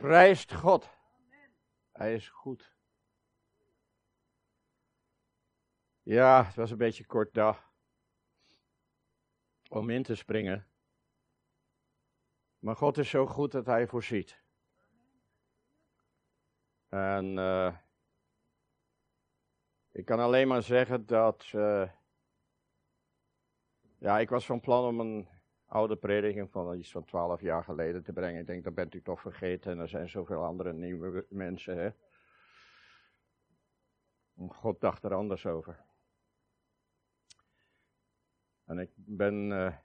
[0.00, 0.90] Prijst God.
[1.92, 2.74] Hij is goed.
[6.02, 7.72] Ja, het was een beetje kort dag
[9.68, 10.66] om in te springen.
[12.58, 14.42] Maar God is zo goed dat Hij voorziet.
[16.88, 17.76] En uh,
[19.90, 21.52] ik kan alleen maar zeggen dat.
[21.54, 21.90] Uh,
[23.98, 25.28] ja, ik was van plan om een
[25.70, 28.40] oude prediking van iets van twaalf jaar geleden te brengen.
[28.40, 31.76] Ik denk, dat bent u toch vergeten en er zijn zoveel andere nieuwe mensen.
[31.78, 31.90] Hè?
[34.48, 35.84] God dacht er anders over.
[38.64, 39.76] En ik ben uh,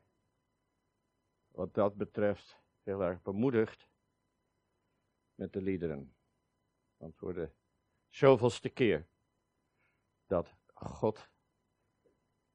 [1.48, 3.90] wat dat betreft heel erg bemoedigd
[5.36, 6.16] met de liederen.
[6.98, 7.50] Want voor de
[8.10, 9.08] zoveelste keer
[10.26, 11.30] dat God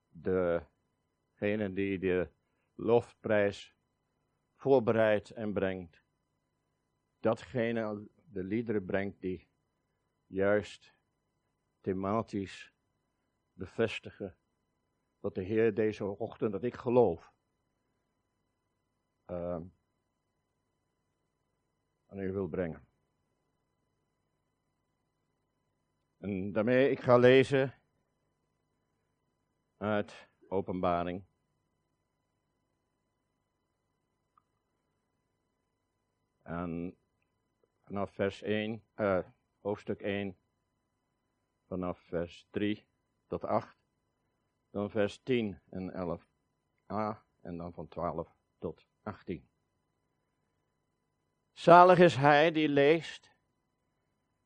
[0.08, 2.30] degene die de
[2.80, 3.76] lofprijs
[4.54, 6.04] voorbereidt en brengt,
[7.18, 9.48] datgene de liederen brengt die
[10.26, 10.94] juist
[11.80, 12.74] thematisch
[13.52, 14.38] bevestigen
[15.18, 17.32] dat de Heer deze ochtend, dat ik geloof,
[22.06, 22.88] aan u wil brengen.
[26.16, 27.74] En daarmee, ik ga lezen
[29.76, 31.29] uit Openbaring.
[36.50, 36.96] En
[37.84, 39.24] vanaf vers 1, uh, eh,
[39.60, 40.38] hoofdstuk 1,
[41.66, 42.86] vanaf vers 3
[43.26, 43.76] tot 8,
[44.70, 49.48] dan vers 10 en 11a en dan van 12 tot 18.
[51.52, 53.34] Zalig is hij die leest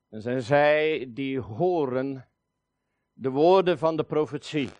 [0.08, 2.28] en zijn zij die horen
[3.12, 4.70] de woorden van de profetie.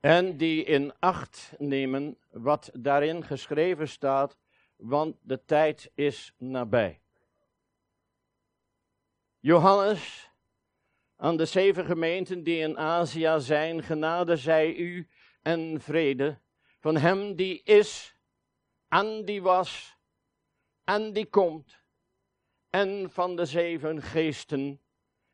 [0.00, 4.40] En die in acht nemen wat daarin geschreven staat,
[4.82, 7.00] want de tijd is nabij.
[9.38, 10.30] Johannes,
[11.16, 15.08] aan de zeven gemeenten die in Azië zijn, genade zij u
[15.42, 16.38] en vrede
[16.78, 18.16] van hem die is,
[18.88, 19.96] en die was,
[20.84, 21.80] en die komt
[22.70, 24.80] en van de zeven geesten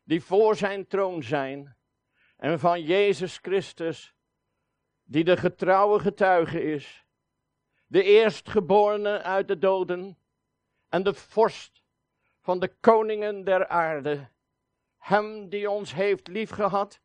[0.03, 1.77] die voor zijn troon zijn,
[2.37, 4.15] en van Jezus Christus,
[5.05, 7.07] die de getrouwe getuige is,
[7.89, 10.19] de eerstgeborene uit de doden
[10.89, 11.83] en de vorst
[12.41, 14.29] van de koningen der aarde,
[14.97, 17.01] hem die ons heeft liefgehad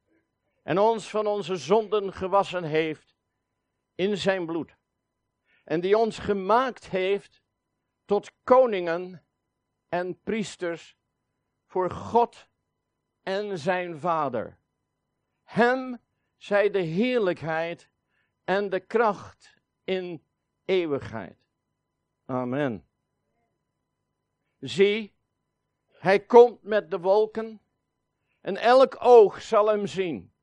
[0.63, 3.15] en ons van onze zonden gewassen heeft
[3.95, 4.75] in zijn bloed,
[5.63, 7.41] en die ons gemaakt heeft
[8.05, 9.25] tot koningen
[9.89, 10.97] en priesters
[11.65, 12.47] voor God
[13.21, 14.57] en zijn Vader.
[15.43, 16.01] Hem
[16.37, 17.89] zij de heerlijkheid
[18.43, 20.23] en de kracht in
[20.65, 21.37] eeuwigheid.
[22.25, 22.87] Amen.
[24.59, 25.13] Zie,
[25.87, 27.61] hij komt met de wolken
[28.41, 30.33] en elk oog zal hem zien.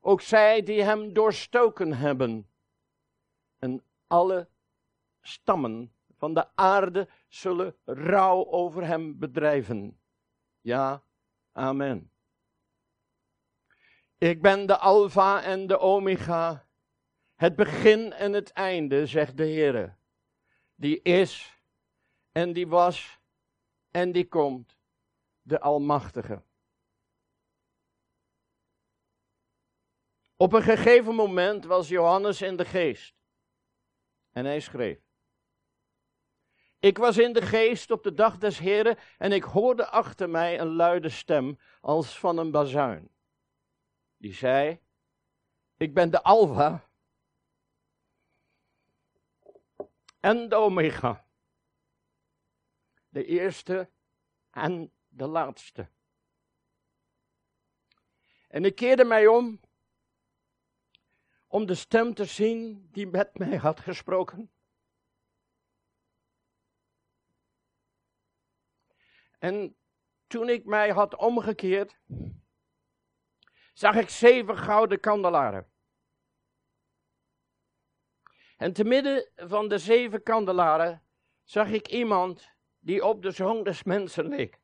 [0.00, 2.50] Ook zij die hem doorstoken hebben.
[3.58, 4.48] En alle
[5.20, 10.00] stammen van de aarde zullen rouw over hem bedrijven.
[10.60, 11.02] Ja,
[11.52, 12.10] amen.
[14.18, 16.66] Ik ben de Alpha en de Omega,
[17.42, 19.96] het begin en het einde, zegt de Heer.
[20.74, 21.62] Die is
[22.32, 23.20] en die was
[23.90, 24.78] en die komt,
[25.40, 26.42] de Almachtige.
[30.36, 33.14] Op een gegeven moment was Johannes in de geest
[34.30, 35.00] en hij schreef.
[36.78, 40.60] Ik was in de geest op de dag des Heren en ik hoorde achter mij
[40.60, 43.10] een luide stem als van een bazuin.
[44.16, 44.80] Die zei,
[45.76, 46.90] ik ben de Alpha
[50.22, 51.26] en de Omega.
[53.08, 53.90] De eerste
[54.50, 55.88] en de laatste.
[58.48, 59.60] En ik keerde mij om
[61.46, 64.52] om de stem te zien die met mij had gesproken.
[69.38, 69.76] En
[70.26, 71.98] toen ik mij had omgekeerd,
[73.72, 75.71] zag ik zeven gouden kandelaren.
[78.62, 81.02] En te midden van de zeven kandelaren
[81.42, 84.60] zag ik iemand die op de zoon des mensen leek.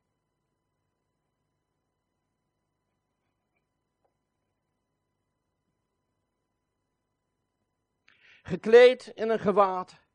[8.41, 10.07] Gekleed in een gewaad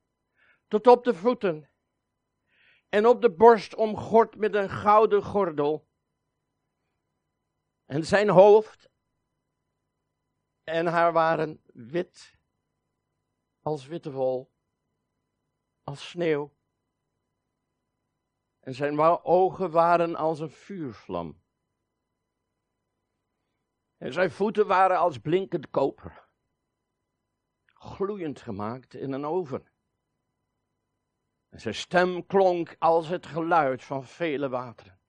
[0.68, 1.70] tot op de voeten
[2.88, 5.88] en op de borst omgord met een gouden gordel.
[7.84, 8.90] En zijn hoofd
[10.62, 12.42] en haar waren wit
[13.64, 14.52] als witte wol,
[15.82, 16.52] als sneeuw.
[18.60, 21.42] En zijn ogen waren als een vuurvlam.
[23.96, 26.28] En zijn voeten waren als blinkend koper.
[27.64, 29.68] Gloeiend gemaakt in een oven.
[31.48, 35.00] En zijn stem klonk als het geluid van vele wateren.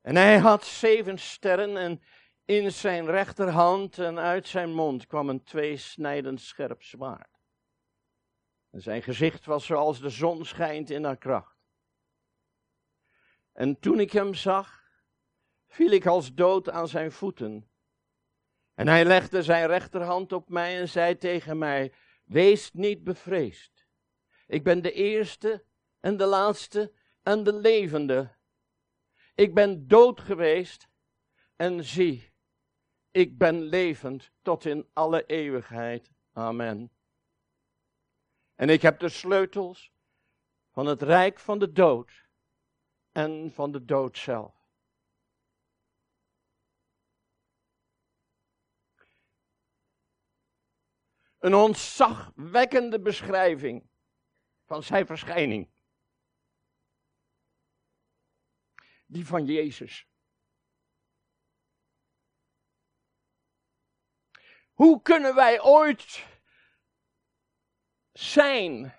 [0.00, 2.02] En hij had zeven sterren en
[2.44, 7.40] in zijn rechterhand en uit zijn mond kwam een tweesnijdend scherp zwaard.
[8.70, 11.56] En zijn gezicht was zoals de zon schijnt in haar kracht.
[13.52, 14.82] En toen ik hem zag,
[15.68, 17.70] viel ik als dood aan zijn voeten.
[18.74, 21.92] En hij legde zijn rechterhand op mij en zei tegen mij:
[22.24, 23.86] Wees niet bevreesd.
[24.46, 25.64] Ik ben de eerste
[26.00, 26.92] en de laatste
[27.22, 28.36] en de levende.
[29.34, 30.88] Ik ben dood geweest
[31.56, 32.31] en zie,
[33.12, 36.10] ik ben levend tot in alle eeuwigheid.
[36.32, 36.92] Amen.
[38.54, 39.92] En ik heb de sleutels
[40.70, 42.28] van het rijk van de dood
[43.12, 44.60] en van de dood zelf.
[51.38, 53.88] Een ontzagwekkende beschrijving
[54.64, 55.70] van zijn verschijning.
[59.06, 60.11] Die van Jezus.
[64.82, 66.26] Hoe kunnen wij ooit
[68.12, 68.94] zijn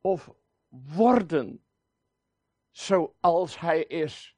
[0.00, 0.30] of
[0.68, 1.66] worden
[2.70, 4.36] zoals Hij is?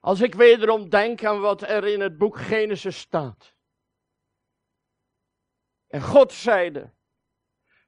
[0.00, 3.54] Als ik wederom denk aan wat er in het boek Genesis staat.
[5.86, 6.94] En God zeide,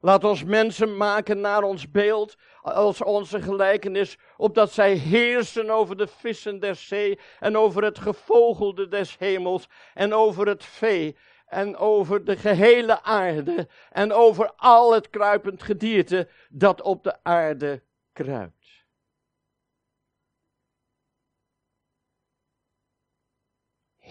[0.01, 6.07] laat ons mensen maken naar ons beeld, als onze gelijkenis, opdat zij heersen over de
[6.07, 11.17] vissen der zee en over het gevogelde des hemels en over het vee
[11.47, 17.83] en over de gehele aarde en over al het kruipend gedierte dat op de aarde
[18.13, 18.61] kruipt.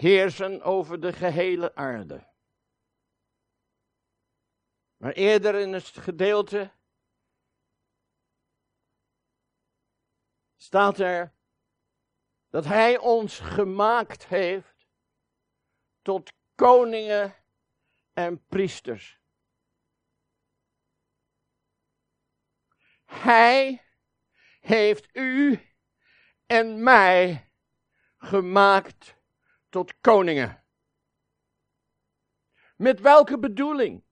[0.00, 2.29] heersen over de gehele aarde.
[5.00, 6.72] Maar eerder in het gedeelte
[10.56, 11.34] staat er
[12.48, 14.86] dat Hij ons gemaakt heeft
[16.02, 17.36] tot koningen
[18.12, 19.20] en priesters.
[23.04, 23.84] Hij
[24.60, 25.60] heeft u
[26.46, 27.52] en mij
[28.16, 29.16] gemaakt
[29.68, 30.64] tot koningen.
[32.76, 34.08] Met welke bedoeling?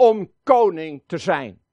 [0.00, 1.64] Om koning te zijn.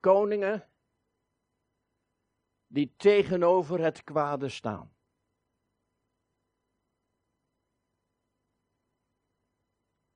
[0.00, 0.70] Koningen
[2.66, 4.96] die tegenover het kwade staan.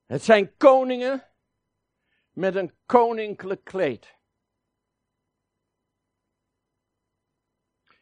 [0.06, 1.32] Het zijn koningen
[2.30, 4.17] met een koninklijk kleed.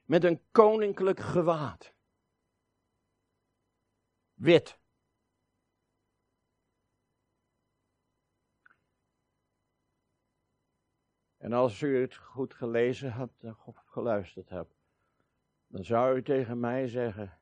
[0.07, 1.95] Met een koninklijk gewaad.
[4.35, 4.79] Wit.
[11.37, 14.75] En als u het goed gelezen hebt of geluisterd hebt,
[15.67, 17.41] dan zou u tegen mij zeggen,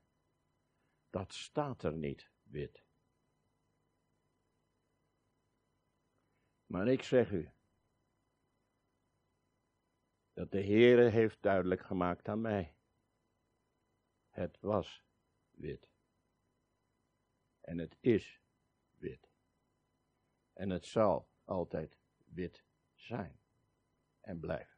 [1.10, 2.84] dat staat er niet, wit.
[6.66, 7.53] Maar ik zeg u,
[10.34, 12.74] dat de Heere heeft duidelijk gemaakt aan mij.
[14.28, 15.04] Het was
[15.50, 15.88] wit.
[17.60, 18.40] En het is
[18.96, 19.28] wit.
[20.52, 22.64] En het zal altijd wit
[22.94, 23.40] zijn
[24.20, 24.76] en blijven.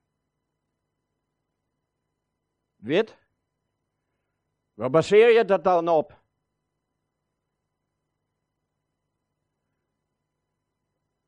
[2.77, 3.17] Wit?
[4.75, 6.25] Waar baseer je dat dan op?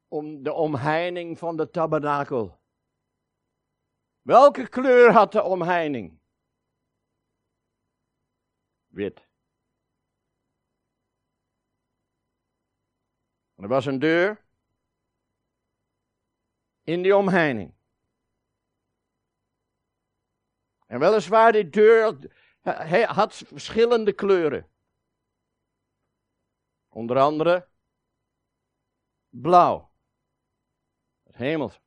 [0.08, 2.57] om de omheining van de tabernakel.
[4.28, 6.20] Welke kleur had de omheining?
[8.86, 9.28] Wit.
[13.54, 14.44] Er was een deur
[16.82, 17.74] in die omheining.
[20.86, 22.18] En weliswaar die deur
[23.06, 24.70] had verschillende kleuren.
[26.88, 27.68] Onder andere
[29.28, 29.92] blauw
[31.30, 31.80] hemels.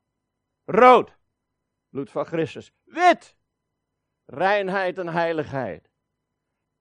[0.66, 1.21] Rood,
[1.92, 2.72] bloed van Christus.
[2.84, 3.38] Wit,
[4.26, 5.90] reinheid en heiligheid.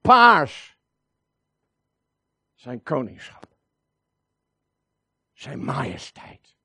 [0.01, 0.79] Paars,
[2.55, 3.49] zijn koningschap.
[5.33, 6.57] Zijn majesteit,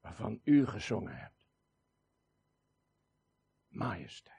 [0.00, 1.38] waarvan u gezongen hebt.
[3.78, 4.36] majesteit.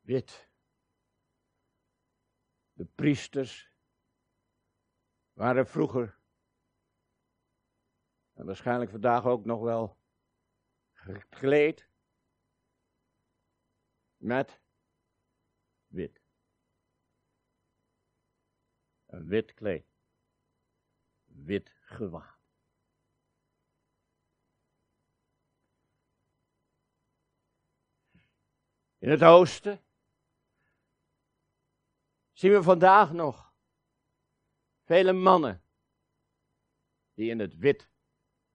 [0.00, 0.49] Wit.
[2.80, 3.72] De priesters
[5.32, 6.18] waren vroeger,
[8.32, 9.98] en waarschijnlijk vandaag ook nog wel,
[10.92, 11.88] gekleed
[14.16, 14.60] met
[15.86, 16.22] wit.
[19.06, 19.86] Een wit kleed.
[21.24, 22.38] Wit gewaad.
[28.98, 29.84] In het oosten
[32.40, 33.54] zien we vandaag nog
[34.84, 35.64] vele mannen
[37.14, 37.90] die in het wit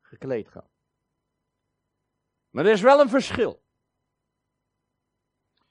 [0.02, 0.70] gekleed gaan.
[2.50, 3.64] Maar er is wel een verschil.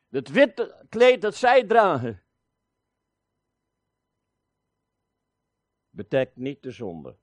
[0.09, 2.25] Het witte kleed dat zij dragen,
[5.90, 7.18] bedekt niet de zonde.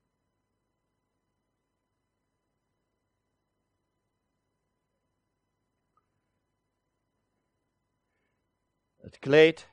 [8.96, 9.71] Het kleed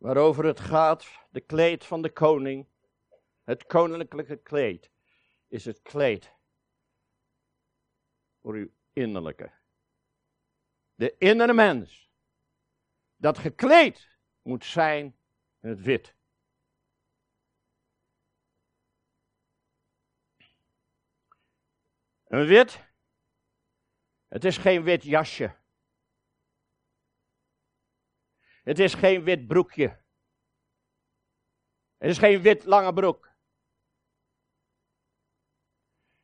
[0.00, 2.66] waarover het gaat, de kleed van de koning,
[3.44, 4.90] het koninklijke kleed,
[5.48, 6.34] is het kleed
[8.40, 9.52] voor uw innerlijke.
[10.94, 12.10] De innere mens,
[13.16, 15.04] dat gekleed moet zijn
[15.60, 16.14] in het wit.
[22.24, 22.84] Een wit,
[24.28, 25.59] het is geen wit jasje.
[28.62, 30.02] Het is geen wit broekje.
[31.96, 33.30] Het is geen wit lange broek.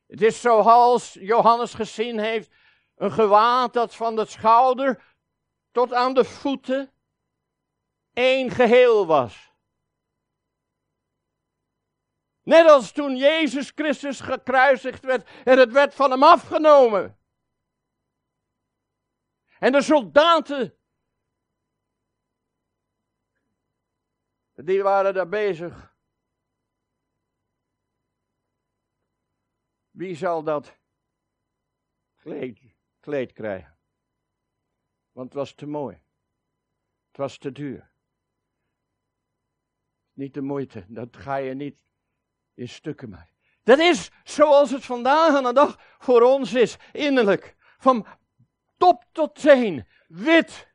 [0.05, 2.51] Het is zoals Johannes gezien heeft,
[2.95, 5.15] een gewaad dat van de schouder
[5.71, 6.91] tot aan de voeten
[8.13, 9.51] één geheel was.
[12.43, 17.19] Net als toen Jezus Christus gekruisigd werd en het werd van hem afgenomen.
[19.59, 20.77] En de soldaten
[24.63, 25.95] Die waren daar bezig.
[29.89, 30.77] Wie zal dat
[32.15, 32.59] kleed,
[32.99, 33.77] kleed krijgen?
[35.11, 35.95] Want het was te mooi.
[37.07, 37.91] Het was te duur.
[40.13, 40.85] Niet de moeite.
[40.87, 41.85] Dat ga je niet
[42.53, 43.35] in stukken maken.
[43.63, 47.55] Dat is zoals het vandaag aan de dag voor ons is, innerlijk.
[47.77, 48.07] Van
[48.77, 50.66] top tot teen, wit.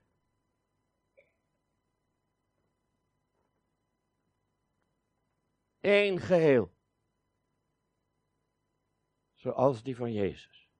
[5.82, 6.74] Één geheel.
[9.34, 10.70] Zoals die van Jezus.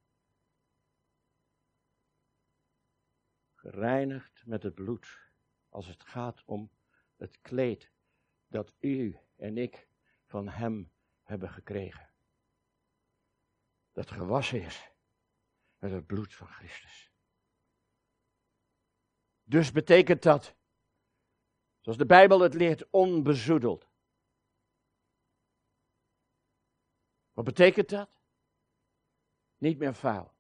[3.55, 5.31] Gereinigd met het bloed,
[5.69, 6.71] als het gaat om
[7.17, 7.93] het kleed
[8.47, 9.89] dat u en ik
[10.25, 10.93] van Hem
[11.23, 12.11] hebben gekregen.
[13.93, 14.91] Dat gewassen is
[15.79, 17.13] met het bloed van Christus.
[19.43, 20.55] Dus betekent dat,
[21.81, 23.92] zoals de Bijbel het leert, onbezoedeld.
[27.43, 28.11] Wat betekent dat?
[29.57, 30.33] Niet meer vuil.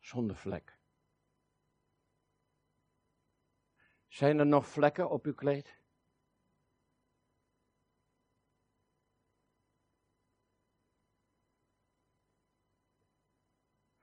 [0.00, 0.78] Zonder vlek.
[4.08, 5.78] Zijn er nog vlekken op uw kleed?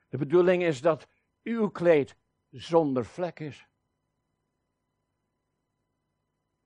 [0.09, 1.07] De bedoeling is dat
[1.43, 2.15] uw kleed
[2.49, 3.67] zonder vlek is.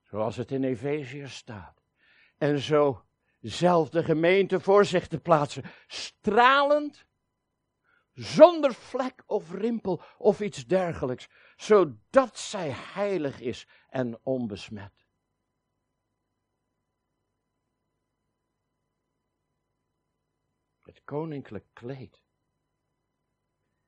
[0.04, 1.85] Zoals het in Efezië staat
[2.38, 3.06] en zo
[3.40, 5.64] zelf de gemeente voor zich te plaatsen.
[5.88, 7.06] Stralend,
[8.14, 15.06] zonder vlek of rimpel of iets dergelijks, zodat zij heilig is en onbesmet.
[20.82, 22.24] Het koninklijk kleed.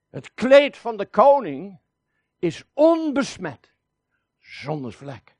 [0.09, 1.79] Het kleed van de koning
[2.39, 3.73] is onbesmet,
[4.37, 5.36] zonder vlek.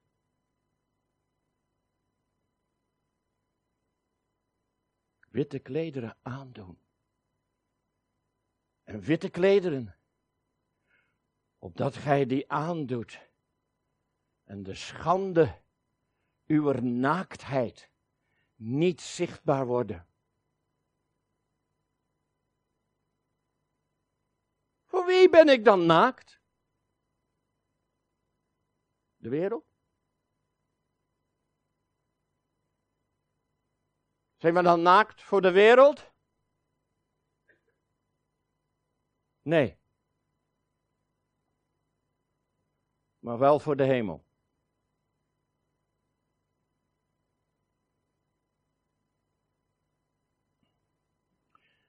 [5.38, 6.80] Witte klederen aandoen.
[8.84, 9.96] En witte klederen,
[11.58, 13.30] opdat gij die aandoet
[14.44, 15.62] en de schande
[16.46, 17.92] uw naaktheid
[18.56, 20.08] niet zichtbaar worden.
[24.86, 26.42] Voor wie ben ik dan naakt?
[29.16, 29.77] De wereld?
[34.38, 36.12] Zijn we dan naakt voor de wereld?
[39.42, 39.78] Nee.
[43.20, 44.26] Maar wel voor de hemel.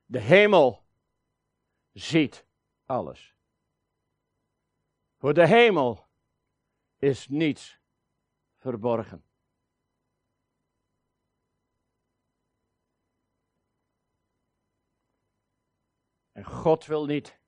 [0.05, 0.87] De hemel
[1.93, 2.47] ziet
[2.85, 3.35] alles.
[5.17, 6.09] Voor de hemel
[6.97, 7.81] is niets
[8.57, 9.28] verborgen.
[16.39, 17.41] En God wil niet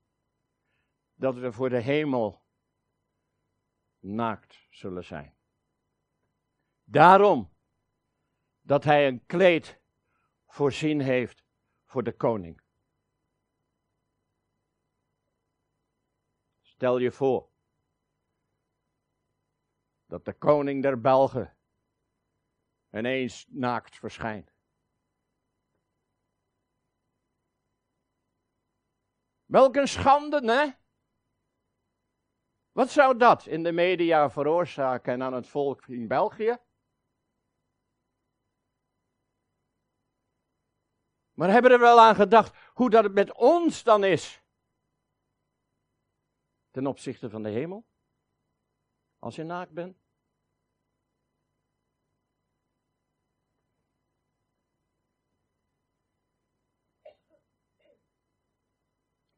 [1.14, 2.44] dat we voor de hemel
[3.98, 5.36] naakt zullen zijn.
[6.84, 7.52] Daarom
[8.60, 9.80] dat hij een kleed
[10.46, 11.44] voorzien heeft
[11.84, 12.62] voor de koning.
[16.60, 17.50] Stel je voor
[20.06, 21.56] dat de koning der Belgen
[22.90, 24.52] ineens naakt verschijnt.
[29.50, 30.70] Welk een schande, hè?
[32.72, 36.58] Wat zou dat in de media veroorzaken aan het volk in België?
[41.32, 44.42] Maar hebben we er wel aan gedacht hoe dat het met ons dan is?
[46.70, 47.84] Ten opzichte van de hemel?
[49.18, 50.09] Als je naakt bent?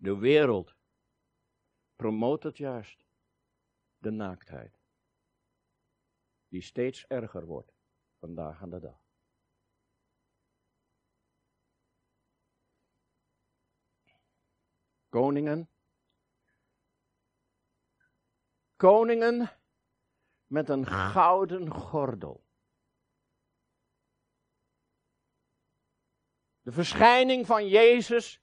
[0.03, 0.77] De wereld
[1.97, 3.07] promoot het juist,
[3.99, 4.81] de naaktheid,
[6.49, 7.73] die steeds erger wordt
[8.19, 9.05] vandaag aan de dag.
[15.09, 15.71] Koningen,
[18.77, 19.51] koningen
[20.47, 22.45] met een gouden gordel.
[26.61, 28.42] De verschijning van Jezus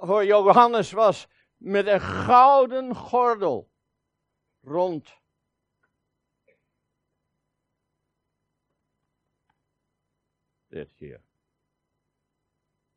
[0.00, 3.70] voor Johannes was met een gouden gordel
[4.60, 5.22] rond.
[10.66, 11.22] Dit hier.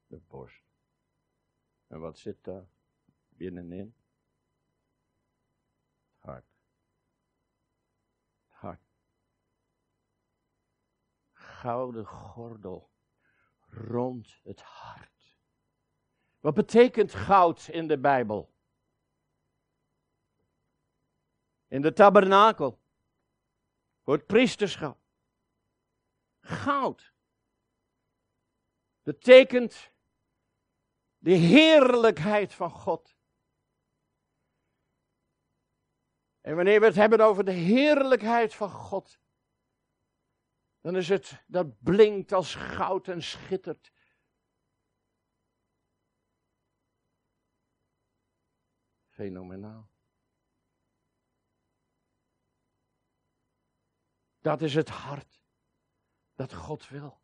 [0.08, 0.63] De borst.
[1.88, 2.67] En wat zit daar
[3.30, 3.95] binnenin?
[6.10, 6.45] Het hart.
[8.48, 8.82] Hart.
[11.32, 12.91] Gouden gordel
[13.69, 15.16] rond het hart.
[16.48, 18.54] Wat betekent goud in de Bijbel?
[21.68, 22.80] In de tabernakel.
[24.04, 24.98] Voor het priesterschap.
[26.42, 27.14] Goud.
[29.02, 29.92] Betekent
[31.18, 33.16] de heerlijkheid van God.
[36.42, 39.20] En wanneer we het hebben over de heerlijkheid van God,
[40.82, 43.92] dan is het dat blinkt als goud en schittert.
[49.17, 49.89] Fenomenaal.
[54.39, 55.41] Dat is het hart
[56.36, 57.21] dat God wil.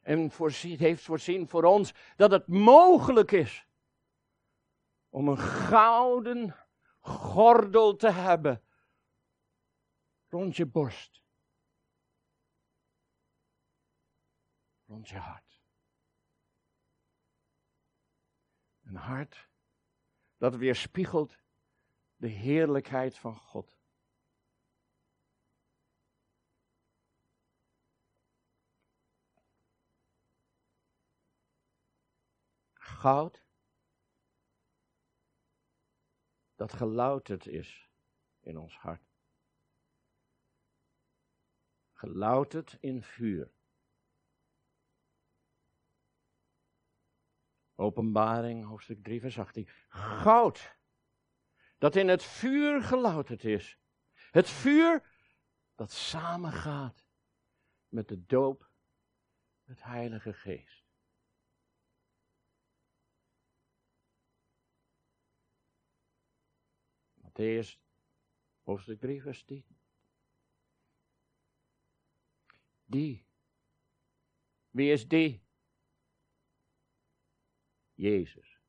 [0.00, 3.66] En voorzien, heeft voorzien voor ons dat het mogelijk is
[5.08, 6.56] om een gouden
[7.00, 8.62] gordel te hebben
[10.28, 11.22] rond je borst.
[14.86, 15.62] Rond je hart.
[18.82, 19.48] Een hart
[20.36, 21.38] dat weerspiegelt
[22.16, 23.74] de heerlijkheid van God.
[32.74, 33.44] Goud
[36.54, 37.90] dat gelouterd is
[38.40, 39.14] in ons hart.
[41.92, 43.55] Gelouterd in vuur.
[47.76, 49.68] Openbaring, hoofdstuk 3, vers 18.
[49.88, 50.76] Goud,
[51.78, 53.78] dat in het vuur gelouterd is.
[54.30, 55.14] Het vuur
[55.74, 57.08] dat samengaat
[57.88, 58.70] met de doop,
[59.64, 60.84] het Heilige Geest.
[67.14, 67.78] Matthäus,
[68.62, 69.66] hoofdstuk 3, vers 10.
[72.84, 73.26] Die.
[74.70, 75.45] Wie is die?
[77.96, 78.60] Jezus.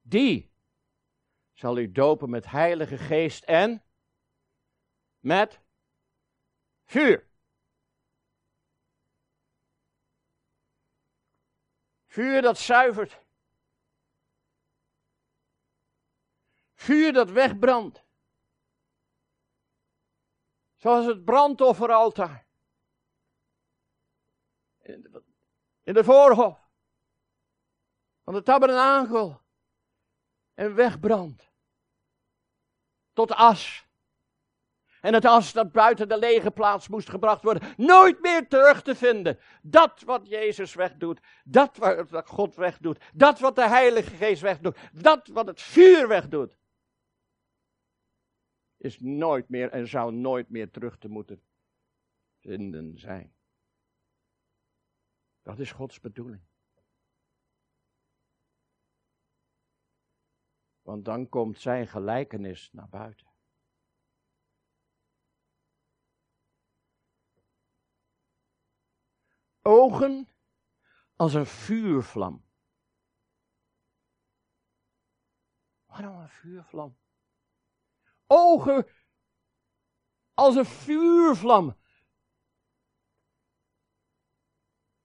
[0.00, 0.52] Die
[1.52, 3.84] zal u dopen met heilige geest en
[5.18, 5.60] met
[6.84, 7.32] vuur.
[12.06, 13.22] Vuur dat zuivert.
[16.74, 18.04] Vuur dat wegbrandt.
[20.74, 22.46] Zoals het brandofferaltaar.
[25.82, 26.63] In de voorhof
[28.24, 29.40] van de tabernakel
[30.54, 31.52] en wegbrandt
[33.12, 33.86] tot as.
[35.00, 38.94] En het as dat buiten de lege plaats moest gebracht worden, nooit meer terug te
[38.94, 39.38] vinden.
[39.62, 41.76] Dat wat Jezus wegdoet, dat
[42.10, 46.56] wat God wegdoet, dat wat de Heilige Geest wegdoet, dat wat het vuur wegdoet,
[48.76, 51.42] is nooit meer en zou nooit meer terug te moeten
[52.38, 53.34] vinden zijn.
[55.42, 56.42] Dat is Gods bedoeling.
[60.94, 63.26] Want dan komt zijn gelijkenis naar buiten.
[69.62, 70.28] Ogen
[71.16, 72.44] als een vuurvlam.
[75.84, 76.96] Waarom een vuurvlam?
[78.26, 78.86] Ogen
[80.34, 81.76] als een vuurvlam.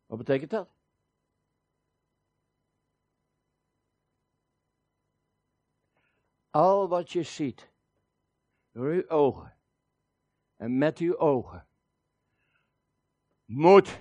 [0.06, 0.79] Wat betekent dat?
[6.50, 7.72] Al wat je ziet
[8.72, 9.58] door uw ogen
[10.56, 11.68] en met uw ogen
[13.46, 14.00] moet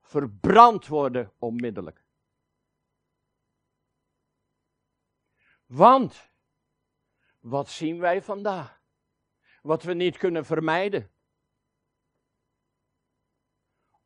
[0.00, 2.04] verbrand worden onmiddellijk.
[5.66, 6.30] Want
[7.40, 8.82] wat zien wij vandaag?
[9.62, 11.10] Wat we niet kunnen vermijden.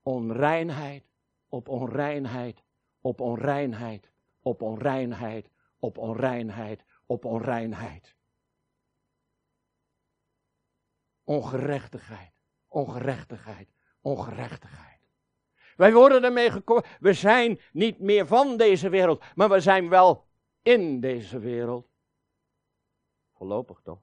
[0.02, 1.04] Onreinheid
[1.48, 2.64] op onreinheid
[3.00, 8.16] op onreinheid op onreinheid op onreinheid op onreinheid.
[11.24, 12.32] Ongerechtigheid,
[12.66, 13.68] ongerechtigheid,
[14.00, 15.00] ongerechtigheid.
[15.76, 16.84] Wij worden ermee gekomen.
[17.00, 20.26] We zijn niet meer van deze wereld, maar we zijn wel
[20.62, 21.90] in deze wereld.
[23.32, 24.02] Voorlopig toch?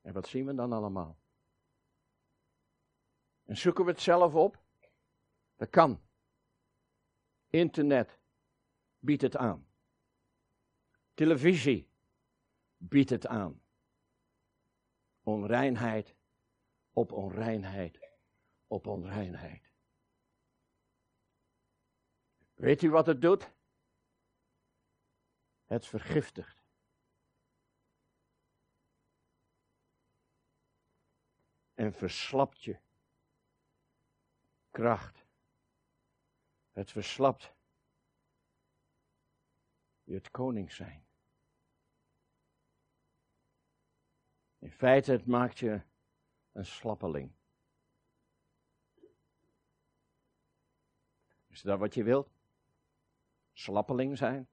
[0.00, 1.18] En wat zien we dan allemaal?
[3.44, 4.62] En zoeken we het zelf op?
[5.56, 6.09] Dat kan.
[7.50, 8.18] Internet
[8.98, 9.66] biedt het aan.
[11.14, 11.90] Televisie
[12.76, 13.62] biedt het aan.
[15.22, 16.14] Onreinheid
[16.92, 17.98] op onreinheid
[18.66, 19.70] op onreinheid.
[22.54, 23.50] Weet u wat het doet?
[25.64, 26.62] Het vergiftigt.
[31.74, 32.78] En verslapt je
[34.70, 35.19] kracht.
[36.80, 37.54] Het verslapt
[40.02, 41.06] je het koning zijn.
[44.58, 45.82] In feite, het maakt je
[46.52, 47.32] een slappeling.
[51.46, 52.30] Is dat wat je wilt?
[53.52, 54.48] Slappeling zijn?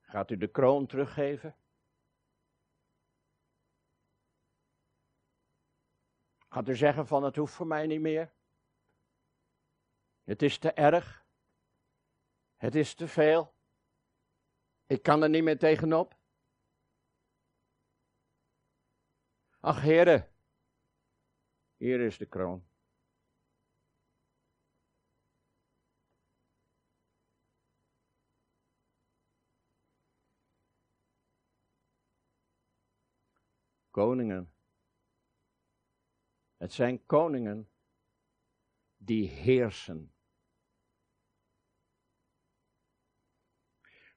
[0.00, 1.56] Gaat u de kroon teruggeven?
[6.48, 8.35] Gaat u zeggen van het hoeft voor mij niet meer?
[10.26, 11.26] Het is te erg.
[12.56, 13.54] Het is te veel.
[14.86, 16.18] Ik kan er niet meer tegenop.
[19.60, 20.34] Ach, heren,
[21.76, 22.68] hier is de kroon.
[33.90, 34.54] Koningen.
[36.56, 37.70] Het zijn koningen
[38.96, 40.15] die heersen.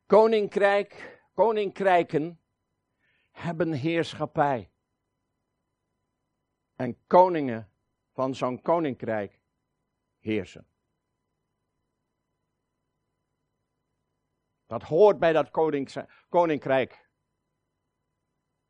[0.10, 2.42] Koninkrijk, koninkrijken
[3.32, 4.72] hebben heerschappij.
[6.76, 7.72] En koningen
[8.14, 9.40] van zo'n koninkrijk
[10.20, 10.68] heersen.
[14.66, 15.50] Dat hoort bij dat
[16.30, 17.10] koninkrijk.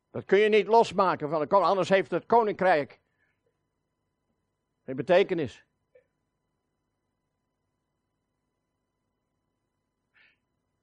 [0.10, 3.02] Dat kun je niet losmaken van de koning, anders heeft het koninkrijk
[4.84, 5.69] geen betekenis.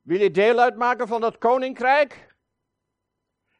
[0.06, 2.36] Wil je deel uitmaken van dat koninkrijk?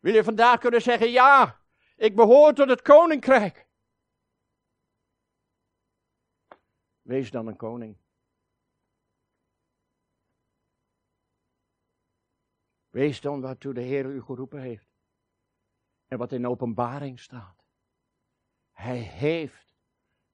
[0.00, 1.62] Wil je vandaag kunnen zeggen: Ja,
[1.96, 3.66] ik behoor tot het koninkrijk?
[7.02, 7.98] Wees dan een koning.
[12.88, 14.88] Wees dan waartoe de Heer u geroepen heeft.
[16.06, 17.64] En wat in openbaring staat.
[18.70, 19.74] Hij heeft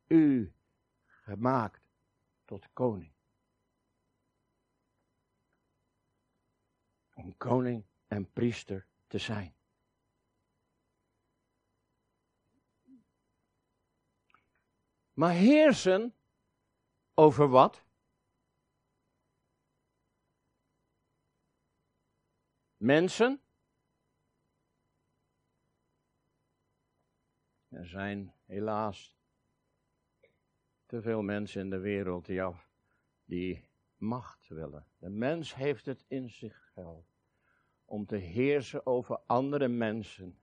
[0.07, 0.55] u
[1.07, 1.83] gemaakt
[2.45, 3.12] tot koning.
[7.23, 9.55] Om koning en priester te zijn.
[15.13, 16.15] Maar heersen
[17.15, 17.85] over wat?
[22.77, 23.43] Mensen.
[27.69, 29.17] Er zijn helaas
[30.87, 32.71] te veel mensen in de wereld die, af,
[33.25, 34.87] die macht willen.
[34.97, 37.12] De mens heeft het in zich geld
[37.93, 40.43] om te heersen over andere mensen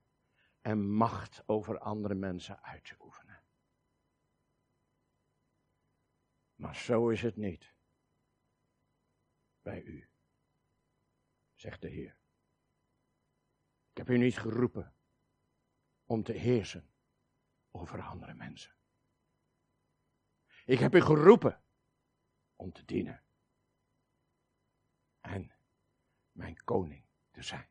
[0.62, 3.44] en macht over andere mensen uit te oefenen.
[6.56, 7.74] Maar zo is het niet
[9.62, 10.10] bij u,
[11.54, 12.20] zegt de Heer.
[13.90, 14.96] Ik heb u niet geroepen
[16.06, 16.90] om te heersen
[17.72, 18.76] over andere mensen.
[20.66, 21.64] Ik heb u geroepen
[22.56, 23.24] om te dienen.
[25.20, 25.52] En
[26.32, 27.08] mijn koning
[27.44, 27.70] zijn.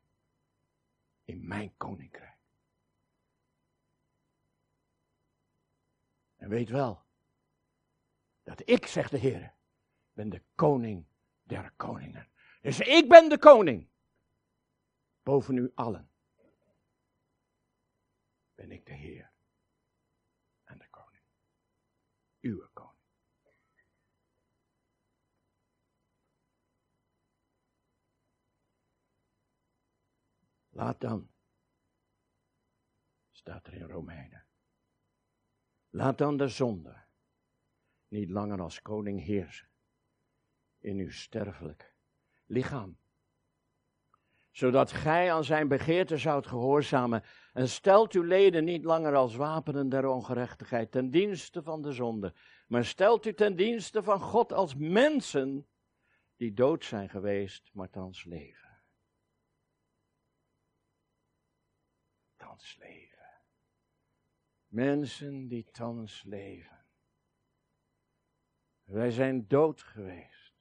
[1.24, 2.38] In mijn koninkrijk.
[6.36, 7.06] En weet wel
[8.42, 9.54] dat ik, zegt de Heer,
[10.12, 11.06] ben de koning
[11.42, 12.28] der koningen.
[12.60, 13.90] Dus ik ben de koning.
[15.22, 16.10] Boven u allen
[18.54, 19.32] ben ik de Heer
[20.64, 21.22] en de koning.
[22.40, 22.96] Uwe koning.
[30.78, 31.28] Laat dan,
[33.30, 34.44] staat er in Romeinen,
[35.88, 36.96] laat dan de zonde
[38.08, 39.68] niet langer als koning heersen
[40.78, 41.94] in uw sterfelijk
[42.46, 42.98] lichaam.
[44.50, 49.88] Zodat gij aan zijn begeerte zoudt gehoorzamen en stelt uw leden niet langer als wapenen
[49.88, 52.34] der ongerechtigheid ten dienste van de zonde,
[52.66, 55.66] maar stelt u ten dienste van God als mensen
[56.36, 58.67] die dood zijn geweest, maar thans leven.
[62.58, 63.42] Thans leven.
[64.66, 66.86] Mensen die thans leven.
[68.84, 70.56] Wij zijn dood geweest.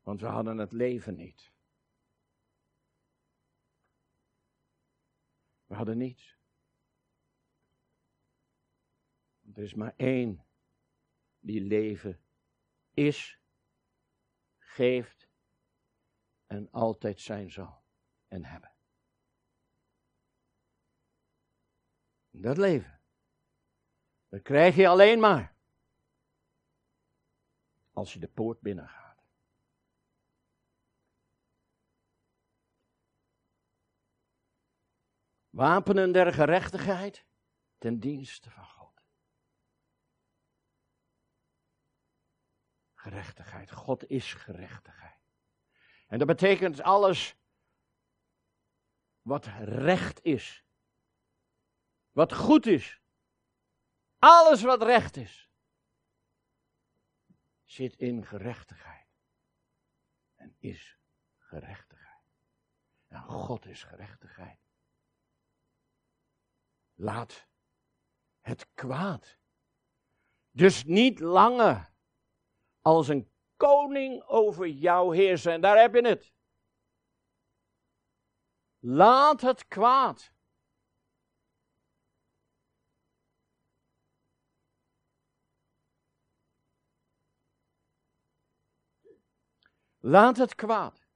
[0.00, 1.52] Want we hadden het leven niet.
[5.64, 6.38] We hadden niets.
[9.54, 10.46] Er is maar één
[11.38, 12.24] die leven
[12.94, 13.40] is,
[14.58, 15.15] geeft
[16.46, 17.84] en altijd zijn zal
[18.28, 18.74] en hebben.
[22.30, 23.00] Dat leven,
[24.28, 25.56] dat krijg je alleen maar
[27.92, 29.24] als je de poort binnengaat.
[35.50, 37.26] Wapenen der gerechtigheid
[37.78, 39.04] ten dienste van God.
[42.94, 43.70] Gerechtigheid.
[43.70, 45.05] God is gerechtigheid.
[46.06, 47.36] En dat betekent alles
[49.22, 50.64] wat recht is.
[52.12, 53.00] Wat goed is.
[54.18, 55.50] Alles wat recht is.
[57.64, 59.06] Zit in gerechtigheid.
[60.34, 60.98] En is
[61.38, 62.22] gerechtigheid.
[63.06, 64.58] En God is gerechtigheid.
[66.94, 67.46] Laat
[68.40, 69.38] het kwaad.
[70.50, 71.92] Dus niet langer
[72.80, 75.52] als een koning over jou heersen.
[75.52, 76.32] En daar heb je het.
[78.78, 80.34] Laat het kwaad.
[89.98, 91.06] Laat het kwaad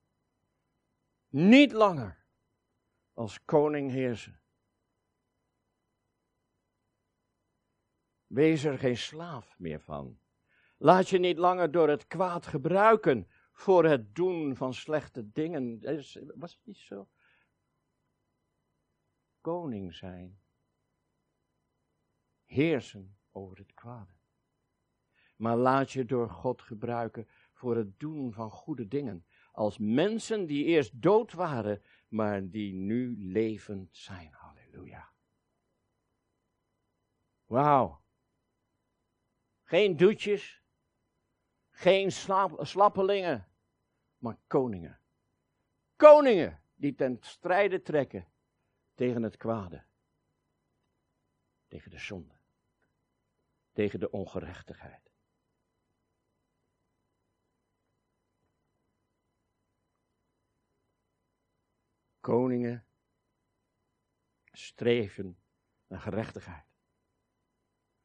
[1.31, 2.25] niet langer
[3.13, 4.41] als koning heersen.
[8.27, 10.21] Wees er geen slaaf meer van.
[10.83, 15.81] Laat je niet langer door het kwaad gebruiken voor het doen van slechte dingen.
[16.35, 17.09] Was het niet zo?
[19.41, 20.41] Koning zijn.
[22.45, 24.13] Heersen over het kwade.
[25.37, 29.27] Maar laat je door God gebruiken voor het doen van goede dingen.
[29.53, 34.33] Als mensen die eerst dood waren, maar die nu levend zijn.
[34.33, 35.13] Halleluja.
[37.45, 38.03] Wauw.
[39.63, 40.60] Geen doetjes,
[41.81, 42.13] geen
[42.59, 43.49] slappelingen,
[44.19, 45.01] maar koningen.
[45.97, 48.33] Koningen die ten strijde trekken
[48.95, 49.85] tegen het kwade.
[51.69, 52.35] Tegen de zonde.
[53.73, 55.11] Tegen de ongerechtigheid.
[62.21, 62.87] Koningen
[64.53, 65.39] streven
[65.87, 66.67] naar gerechtigheid.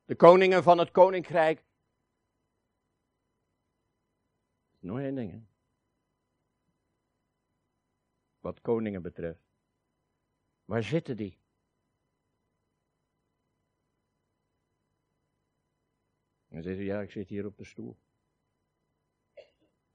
[0.06, 1.64] De koningen van het koninkrijk
[4.86, 5.48] Nog één ding.
[8.40, 9.44] Wat koningen betreft.
[10.66, 11.40] Waar zitten die?
[16.48, 17.98] En hij, ja, ik zit hier op de stoel.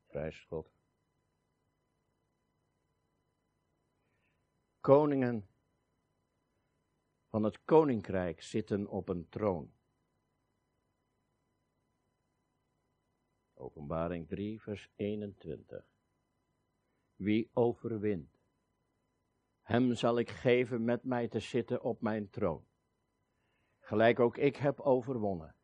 [0.07, 0.73] Prijs God.
[4.81, 5.49] Koningen
[7.29, 9.80] van het koninkrijk zitten op een troon.
[13.61, 15.85] Openbaring 3, vers 21.
[17.15, 18.39] Wie overwint,
[19.63, 22.67] hem zal ik geven met mij te zitten op mijn troon.
[23.79, 25.57] Gelijk ook ik heb overwonnen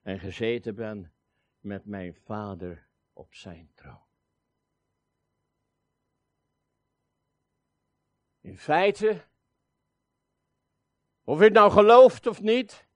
[0.00, 1.14] en gezeten ben
[1.58, 4.08] met mijn vader op zijn troon.
[8.40, 9.24] In feite,
[11.22, 12.88] of u het nou gelooft of niet,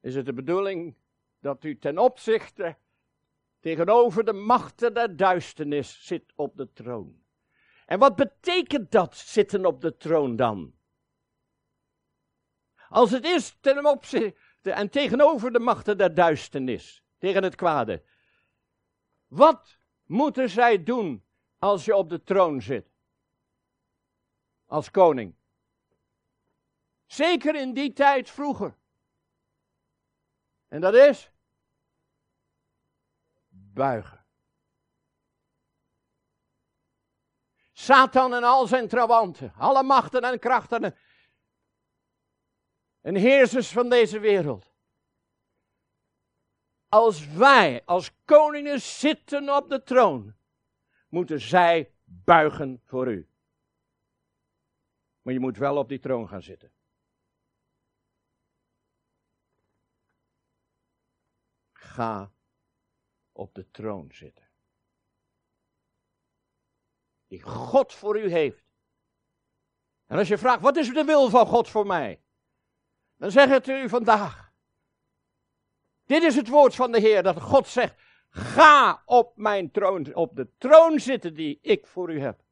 [0.00, 0.96] is het de bedoeling
[1.46, 2.76] dat u ten opzichte
[3.60, 7.24] tegenover de machten der duisternis zit op de troon.
[7.86, 10.74] En wat betekent dat zitten op de troon dan?
[12.88, 18.02] Als het is ten opzichte en tegenover de machten der duisternis, tegen het kwade.
[19.26, 21.24] Wat moeten zij doen
[21.58, 22.88] als je op de troon zit?
[24.66, 25.34] Als koning.
[27.06, 28.76] Zeker in die tijd vroeger.
[30.68, 31.30] En dat is
[33.76, 34.24] buigen.
[37.72, 40.96] Satan en al zijn trawanten, alle machten en krachten
[43.00, 44.74] en heersers van deze wereld.
[46.88, 50.36] Als wij als koningen zitten op de troon,
[51.08, 53.30] moeten zij buigen voor u.
[55.22, 56.72] Maar je moet wel op die troon gaan zitten.
[61.72, 62.35] Ga
[63.36, 64.48] op de troon zitten.
[67.26, 68.64] Die God voor u heeft.
[70.06, 72.22] En als je vraagt, wat is de wil van God voor mij?
[73.16, 74.52] Dan zeg het u vandaag.
[76.04, 77.94] Dit is het woord van de Heer, dat God zegt,
[78.28, 82.44] ga op mijn troon, op de troon zitten die ik voor u heb.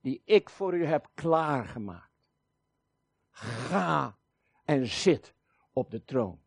[0.00, 2.10] Die ik voor u heb klaargemaakt.
[3.30, 4.18] Ga
[4.64, 5.34] en zit
[5.72, 6.41] op de troon.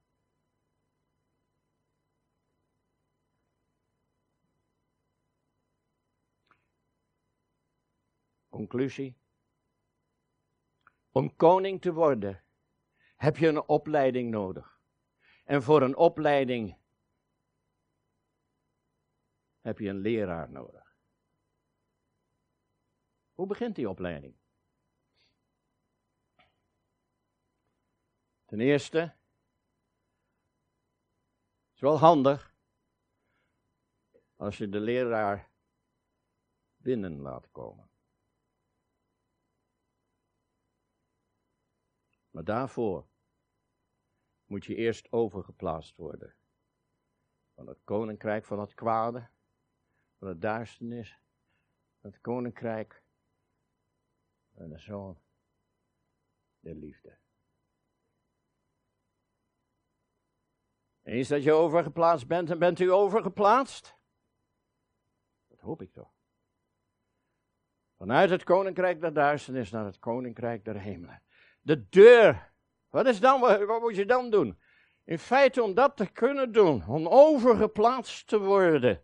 [8.55, 9.17] Conclusie.
[11.11, 12.43] Om koning te worden
[13.15, 14.81] heb je een opleiding nodig.
[15.43, 16.77] En voor een opleiding
[19.59, 20.97] heb je een leraar nodig.
[23.33, 24.35] Hoe begint die opleiding?
[28.45, 29.15] Ten eerste, het
[31.73, 32.55] is wel handig
[34.35, 35.51] als je de leraar
[36.77, 37.93] binnen laat komen.
[42.35, 43.07] Maar daarvoor
[44.45, 46.35] moet je eerst overgeplaatst worden.
[47.53, 49.29] Van het koninkrijk van het kwade,
[50.17, 51.19] van het duisternis,
[51.99, 53.03] van het koninkrijk
[54.53, 55.21] van de zoon
[56.59, 57.17] der liefde.
[61.03, 63.97] Eens dat je overgeplaatst bent, en bent u overgeplaatst?
[65.47, 66.13] Dat hoop ik toch.
[67.97, 71.24] Vanuit het koninkrijk der duisternis naar het koninkrijk der hemelen
[71.65, 72.53] de deur.
[72.89, 74.59] Wat is dan, wat moet je dan doen?
[75.03, 79.03] In feite om dat te kunnen doen, om overgeplaatst te worden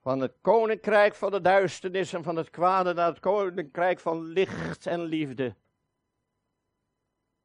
[0.00, 4.86] van het koninkrijk van de duisternis en van het kwade naar het koninkrijk van licht
[4.86, 5.54] en liefde,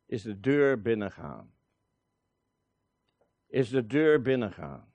[0.06, 1.54] is de deur binnengaan.
[3.48, 4.94] Is de deur binnengaan.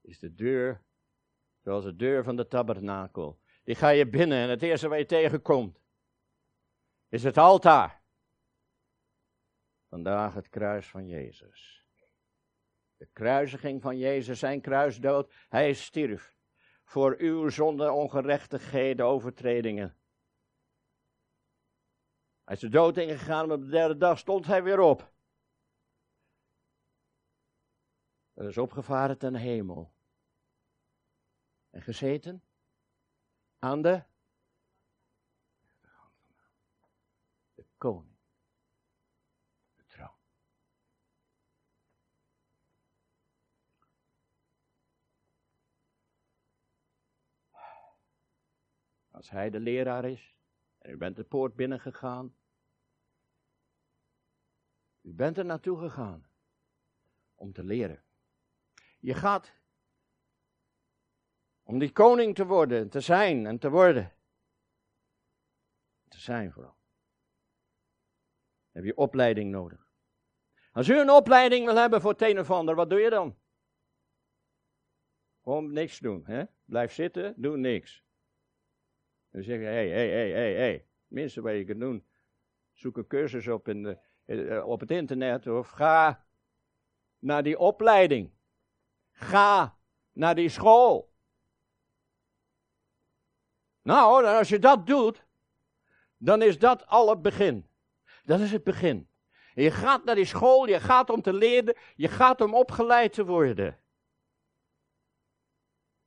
[0.00, 0.82] Is de deur,
[1.62, 5.06] zoals de deur van de tabernakel, die ga je binnen en het eerste wat je
[5.06, 5.80] tegenkomt
[7.08, 8.02] is het altaar.
[9.88, 11.86] Vandaag het kruis van Jezus.
[12.96, 16.34] De kruisiging van Jezus, zijn kruisdood, hij stierf
[16.84, 19.96] voor uw zonde, ongerechtigheden, overtredingen.
[22.44, 25.12] Hij is de dood ingegaan en op de derde dag stond hij weer op.
[28.34, 29.92] Er is opgevaren ten hemel.
[31.70, 32.42] En gezeten
[33.58, 34.04] aan de
[37.78, 38.16] koning,
[39.74, 40.16] de troon.
[49.10, 50.36] Als hij de leraar is
[50.78, 52.36] en u bent de poort binnengegaan,
[55.00, 56.30] u bent er naartoe gegaan
[57.34, 58.04] om te leren.
[58.98, 59.57] Je gaat
[61.68, 64.12] om die koning te worden, te zijn en te worden.
[66.08, 66.76] Te zijn vooral.
[68.70, 69.86] heb je opleiding nodig.
[70.72, 73.38] Als u een opleiding wil hebben voor het een of ander, wat doe je dan?
[75.42, 76.22] Gewoon niks doen.
[76.26, 76.44] Hè?
[76.64, 78.04] Blijf zitten, doe niks.
[79.30, 80.72] Dan zeg je, hé, hé, hé, hé, hé.
[80.72, 82.06] Het minste wat je kunt doen,
[82.72, 86.26] zoek een cursus op in de, eh, op het internet of ga
[87.18, 88.32] naar die opleiding.
[89.10, 89.78] Ga
[90.12, 91.16] naar die school.
[93.82, 95.26] Nou, als je dat doet,
[96.16, 97.68] dan is dat al het begin.
[98.24, 99.10] Dat is het begin.
[99.54, 103.24] je gaat naar die school, je gaat om te leren, je gaat om opgeleid te
[103.24, 103.80] worden.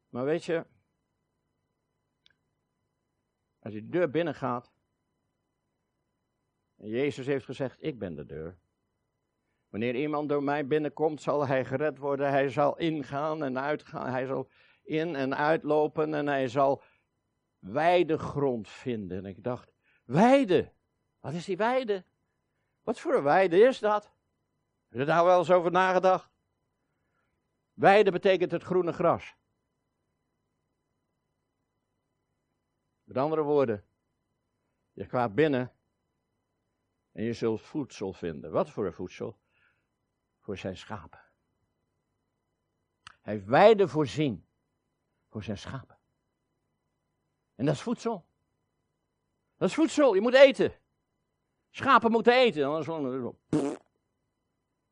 [0.10, 0.66] Maar weet je,
[3.60, 4.72] als je de deur binnen gaat,
[6.78, 8.60] en Jezus heeft gezegd, ik ben de deur.
[9.70, 12.30] Wanneer iemand door mij binnenkomt, zal hij gered worden.
[12.30, 14.10] Hij zal ingaan en uitgaan.
[14.10, 14.50] Hij zal
[14.84, 16.84] in en uitlopen en hij zal
[17.62, 19.18] weide grond vinden.
[19.18, 19.72] En ik dacht,
[20.04, 20.72] weide?
[21.20, 22.06] Wat is die weide?
[22.82, 24.04] Wat voor een weide is dat?
[24.88, 26.32] Heb je daar wel eens over nagedacht?
[27.74, 29.36] Weide betekent het groene gras.
[33.04, 33.86] Met andere woorden,
[34.92, 35.74] je gaat binnen
[37.12, 38.52] en je zult voedsel vinden.
[38.52, 39.40] Wat voor een voedsel?
[40.40, 41.20] Voor zijn schapen.
[43.22, 44.48] Hij heeft weide voorzien
[45.30, 46.01] voor zijn schapen.
[47.62, 48.26] En dat is voedsel.
[49.58, 50.74] Dat is voedsel, je moet eten.
[51.70, 52.86] Schapen moeten eten, anders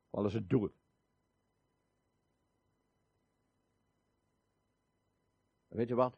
[0.09, 0.73] vallen ze dood.
[5.67, 6.17] Weet je wat?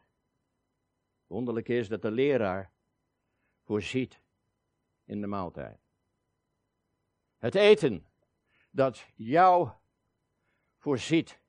[1.26, 2.72] Wonderlijk is dat de leraar
[3.62, 4.20] voorziet
[5.04, 5.80] in de maaltijd.
[7.36, 8.06] Het eten
[8.70, 9.70] dat jou
[10.76, 11.40] voorziet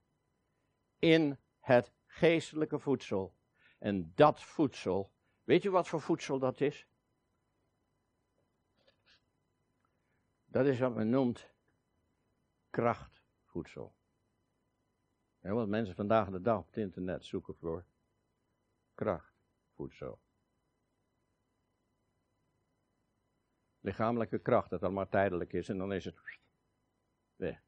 [0.99, 3.35] in het geestelijke voedsel.
[3.83, 5.11] En dat voedsel,
[5.43, 6.87] weet je wat voor voedsel dat is?
[10.45, 11.49] Dat is wat men noemt
[12.69, 13.95] krachtvoedsel.
[15.39, 17.85] Ja, wat mensen vandaag de dag op het internet zoeken voor
[18.95, 20.19] krachtvoedsel.
[23.79, 26.19] lichamelijke kracht, dat allemaal tijdelijk is en dan is het
[27.35, 27.61] weg.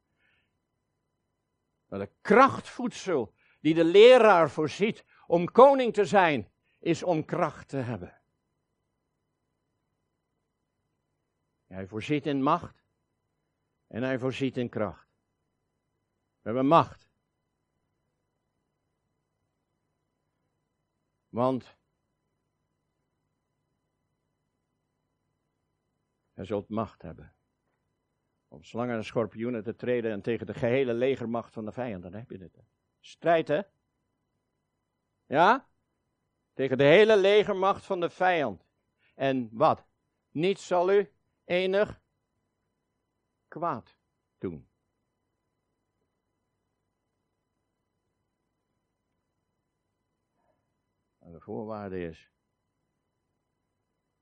[1.86, 7.78] Maar de krachtvoedsel die de leraar voorziet om koning te zijn, is om kracht te
[7.78, 8.21] hebben.
[11.65, 12.84] Hij voorziet in macht
[13.88, 15.07] en hij voorziet in kracht.
[16.41, 17.07] We hebben macht.
[21.30, 21.78] Want
[26.36, 27.34] Hij zult macht hebben.
[28.47, 32.03] Om slangen en schorpioenen te treden en tegen de gehele legermacht van de vijand.
[32.03, 32.59] Dan heb je het.
[32.99, 33.61] Strijd, hè?
[35.26, 35.69] Ja?
[36.53, 38.67] Tegen de hele legermacht van de vijand.
[39.15, 39.86] En wat?
[40.32, 41.13] Niets zal u
[41.43, 42.01] enig
[43.47, 43.97] kwaad
[44.38, 44.69] doen.
[51.19, 52.32] En de voorwaarde is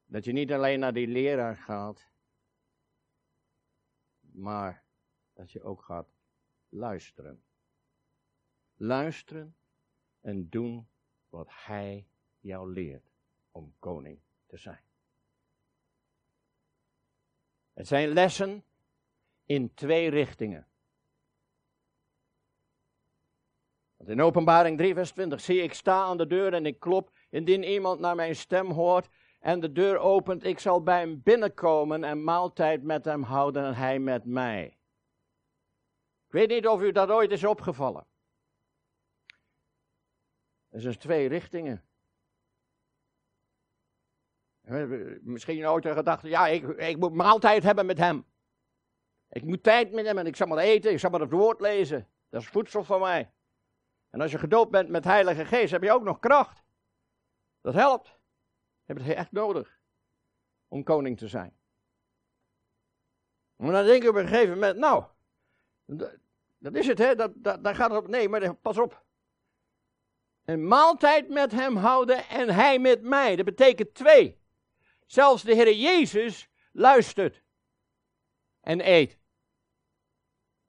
[0.05, 2.09] dat je niet alleen naar die leraar gaat,
[4.19, 4.85] maar
[5.33, 6.13] dat je ook gaat
[6.69, 7.43] luisteren.
[8.73, 9.57] Luisteren
[10.21, 10.92] en doen
[11.34, 12.07] wat hij
[12.39, 13.11] jou leert
[13.51, 14.81] om koning te zijn.
[17.73, 18.63] Het zijn lessen
[19.45, 20.67] in twee richtingen.
[23.97, 27.11] Want in Openbaring 3, vers 20 zie ik sta aan de deur en ik klop.
[27.29, 29.09] Indien iemand naar mijn stem hoort
[29.39, 33.75] en de deur opent, ik zal bij hem binnenkomen en maaltijd met hem houden en
[33.75, 34.65] hij met mij.
[36.25, 38.11] Ik weet niet of u dat ooit is opgevallen.
[40.74, 41.84] Er zijn twee richtingen.
[45.21, 48.26] Misschien ooit gedacht, ja, ik, ik moet maaltijd hebben met hem.
[49.30, 51.61] Ik moet tijd met hem en ik zal maar eten, ik zal maar het woord
[51.61, 52.07] lezen.
[52.30, 53.32] Dat is voedsel voor mij.
[54.09, 56.63] En als je gedoopt bent met Heilige Geest, heb je ook nog kracht.
[57.61, 58.07] Dat helpt.
[58.07, 59.80] Je hebt het echt nodig
[60.67, 61.57] om koning te zijn.
[63.55, 65.05] Maar dan denk je op een gegeven moment, nou,
[66.57, 67.15] dat is het, hè?
[67.15, 68.07] Dat, dat, daar gaat het op.
[68.07, 69.03] Nee, maar pas op.
[70.43, 73.35] Een maaltijd met hem houden en hij met mij.
[73.35, 74.41] Dat betekent twee.
[75.05, 77.43] Zelfs de Heer Jezus luistert
[78.59, 79.19] en eet.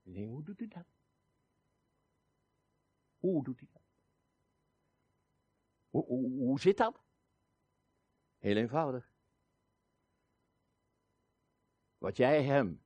[0.02, 0.86] hoe doet hij dat?
[3.18, 3.82] Hoe doet hij dat?
[5.88, 7.02] Hoe, hoe, hoe zit dat?
[8.38, 9.12] Heel eenvoudig.
[11.98, 12.84] Wat jij hem,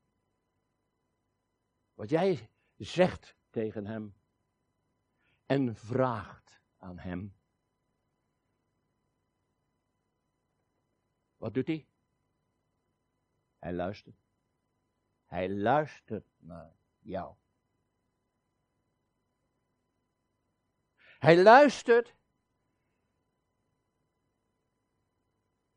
[1.94, 4.14] wat jij zegt tegen hem
[5.46, 6.47] en vraagt
[6.88, 7.36] aan hem.
[11.36, 11.86] Wat doet hij?
[13.58, 14.16] Hij luistert.
[15.24, 17.36] Hij luistert naar jou.
[21.18, 22.16] Hij luistert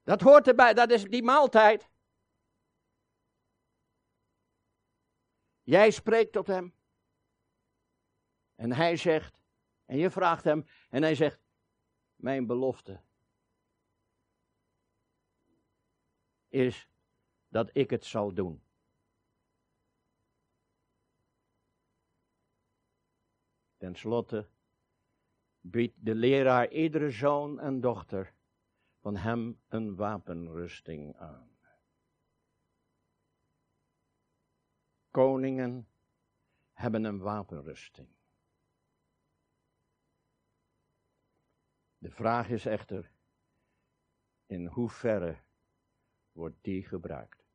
[0.03, 1.89] Dat hoort erbij, dat is die maaltijd.
[5.61, 6.75] Jij spreekt tot hem.
[8.55, 9.41] En hij zegt,
[9.85, 11.39] en je vraagt hem, en hij zegt,
[12.15, 13.01] mijn belofte
[16.47, 16.89] is
[17.47, 18.63] dat ik het zal doen.
[23.77, 24.49] Ten slotte
[25.59, 28.33] biedt de leraar iedere zoon en dochter
[28.99, 31.57] van hem een wapenrusting aan.
[35.09, 35.87] Koningen
[36.73, 38.20] hebben een wapenrusting.
[42.01, 43.11] De vraag is echter,
[44.45, 45.43] in hoeverre
[46.31, 47.45] wordt die gebruikt?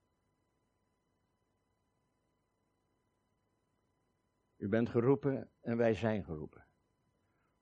[4.57, 6.67] U bent geroepen en wij zijn geroepen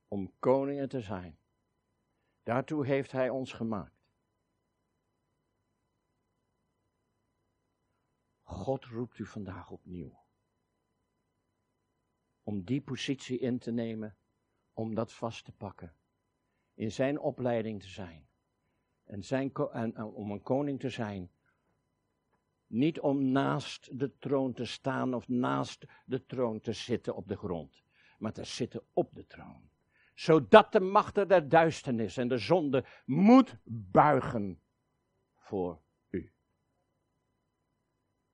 [0.08, 1.38] om koningen te zijn.
[2.42, 4.04] Daartoe heeft Hij ons gemaakt.
[8.42, 10.24] God roept u vandaag opnieuw.
[12.42, 14.16] Om die positie in te nemen,
[14.72, 15.96] om dat vast te pakken.
[16.74, 18.26] In zijn opleiding te zijn.
[19.04, 21.30] En, zijn, en, om een koning te zijn.
[22.66, 27.36] Niet om naast de troon te staan of naast de troon te zitten op de
[27.36, 27.82] grond.
[28.18, 29.72] Maar te zitten op de troon
[30.14, 34.60] zodat de machten der duisternis en de zonde moet buigen
[35.34, 36.32] voor u.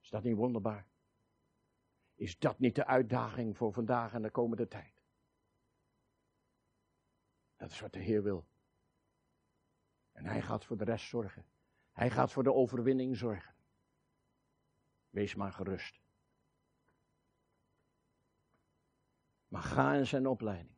[0.03, 0.87] Is dat niet wonderbaar?
[2.15, 5.00] Is dat niet de uitdaging voor vandaag en de komende tijd?
[7.61, 8.47] Dat is wat de Heer wil.
[10.13, 11.47] En Hij gaat voor de rest zorgen.
[11.93, 13.55] Hij gaat voor de overwinning zorgen.
[15.11, 16.01] Wees maar gerust.
[19.49, 20.77] Maar ga in zijn opleiding.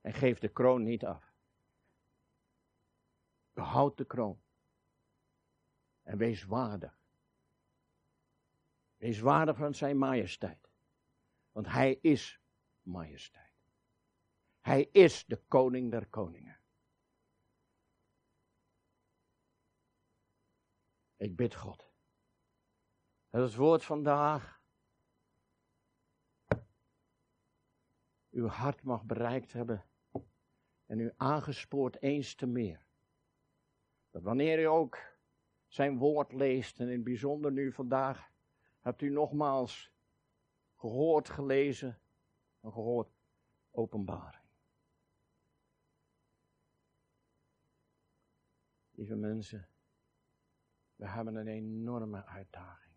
[0.00, 1.34] En geef de kroon niet af.
[3.52, 4.42] Behoud de kroon.
[6.02, 6.98] En wees waardig.
[8.96, 10.70] Wees waardig van zijn majesteit.
[11.52, 12.40] Want hij is
[12.82, 13.49] majesteit.
[14.60, 16.58] Hij is de koning der koningen.
[21.16, 21.90] Ik bid God.
[23.28, 24.62] Dat het woord vandaag
[28.30, 29.84] uw hart mag bereikt hebben
[30.86, 32.86] en u aangespoord eens te meer.
[34.10, 34.98] Dat wanneer u ook
[35.66, 38.30] zijn woord leest, en in het bijzonder nu vandaag,
[38.80, 39.92] hebt u nogmaals
[40.76, 42.00] gehoord, gelezen
[42.60, 43.10] en gehoord
[43.70, 44.39] openbaring.
[49.00, 49.68] Lieve mensen,
[50.96, 52.94] we hebben een enorme uitdaging.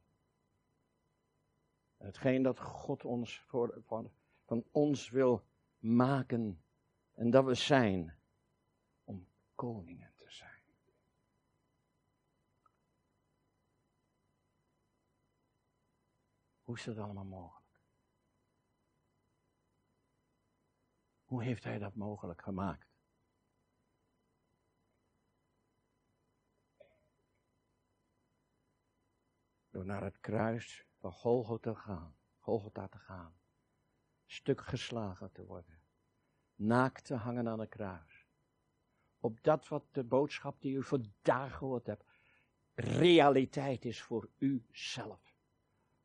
[1.97, 4.11] Hetgeen dat God ons voor, van,
[4.45, 5.45] van ons wil
[5.77, 6.63] maken
[7.11, 8.17] en dat we zijn
[9.03, 10.63] om koningen te zijn.
[16.61, 17.81] Hoe is dat allemaal mogelijk?
[21.23, 22.92] Hoe heeft hij dat mogelijk gemaakt?
[29.73, 33.35] Door naar het kruis van Golgotha te gaan, Golgotha te gaan,
[34.25, 35.81] stuk geslagen te worden
[36.55, 38.27] naakt te hangen aan een kruis.
[39.19, 42.03] Op dat wat de boodschap die u vandaag gehoord hebt,
[42.73, 45.35] realiteit is voor u zelf.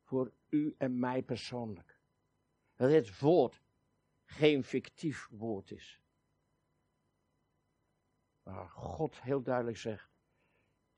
[0.03, 2.01] Voor u en mij persoonlijk.
[2.75, 3.62] Dat het woord
[4.25, 6.01] geen fictief woord is.
[8.43, 10.11] Maar God heel duidelijk zegt,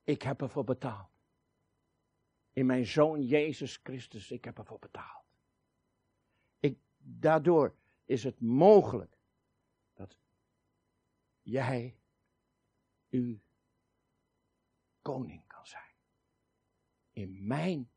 [0.05, 1.20] ik heb ervoor betaald.
[2.53, 5.25] In mijn zoon Jezus Christus, ik heb ervoor betaald.
[6.59, 9.21] Ik, daardoor is het mogelijk
[11.51, 12.01] jij
[13.09, 13.41] uw
[15.03, 15.95] koning kan zijn.
[17.11, 17.91] In mijn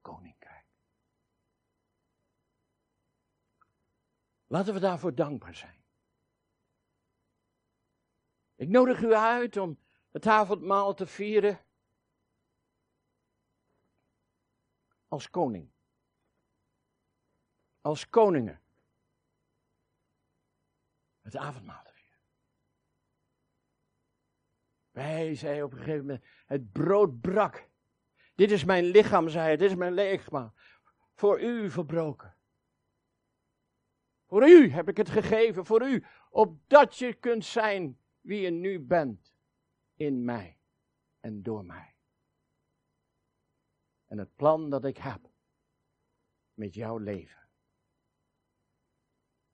[0.00, 0.66] koninkrijk.
[4.46, 5.84] Laten we daarvoor dankbaar zijn.
[8.54, 9.78] Ik nodig u uit om
[10.10, 11.63] het avondmaal te vieren
[15.14, 15.70] als koning.
[17.80, 18.60] Als koningen.
[21.20, 21.82] Het avondmaal
[24.90, 27.68] Wij, zei op een gegeven moment, het brood brak.
[28.34, 30.52] Dit is mijn lichaam, zei hij, dit is mijn lichaam.
[31.14, 32.36] Voor u verbroken.
[34.26, 38.80] Voor u heb ik het gegeven, voor u, opdat je kunt zijn wie je nu
[38.80, 39.34] bent.
[39.94, 40.58] In mij
[41.20, 41.93] en door mij.
[44.14, 45.20] En het plan dat ik heb
[46.52, 47.48] met jouw leven.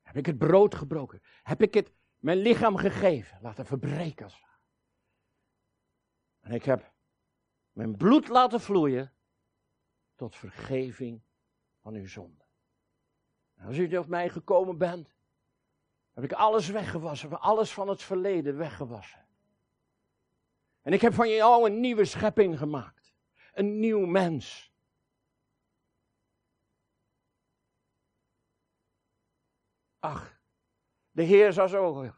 [0.03, 1.23] Heb ik het brood gebroken?
[1.43, 3.39] Heb ik het mijn lichaam gegeven?
[3.43, 4.31] Laten verbreken
[6.41, 6.93] en ik heb
[7.73, 9.13] mijn bloed laten vloeien
[10.15, 11.23] tot vergeving
[11.83, 12.45] van uw zonde.
[13.61, 15.15] Als u op mij gekomen bent,
[16.13, 19.27] heb ik alles weggewassen, alles van het verleden weggewassen.
[20.83, 22.99] En ik heb van jou een nieuwe schepping gemaakt.
[23.53, 24.72] Een nieuw mens.
[29.98, 30.40] Ach,
[31.11, 32.12] de Heer zou zo.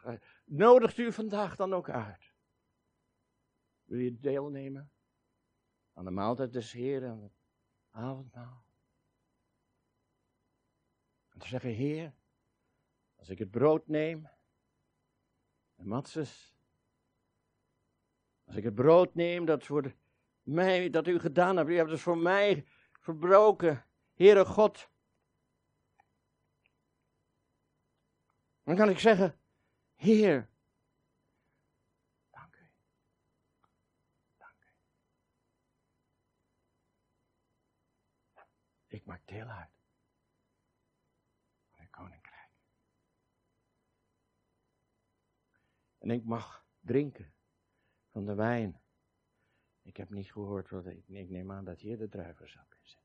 [0.45, 2.35] Nodigt u vandaag dan ook uit?
[3.83, 4.93] Wil je deelnemen
[5.93, 7.39] aan de maaltijd des Heeren, aan het
[7.91, 8.65] avondmaal?
[11.29, 12.15] En te zeggen, Heer,
[13.17, 14.31] als ik het brood neem,
[15.75, 16.55] en Matses,
[18.45, 19.95] als ik het brood neem dat voor
[20.43, 22.67] mij, dat u gedaan hebt, u hebt het voor mij
[23.01, 24.91] verbroken, Heere God.
[28.63, 29.39] Dan kan ik zeggen,
[29.95, 30.51] Heer,
[32.31, 32.71] dank u.
[34.37, 34.69] Dank u.
[38.87, 39.71] Ik maak deel uit
[41.71, 42.51] van uw koninkrijk.
[45.99, 47.35] En ik mag drinken
[48.11, 48.82] van de wijn.
[49.93, 53.03] Ik heb niet gehoord wat ik, ik neem aan dat hier de druivensap in zit.